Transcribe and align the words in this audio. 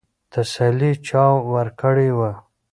تسلي 0.31 0.91
چا 1.07 1.23
ورکړې 1.53 2.09
وه؟ 2.17 2.31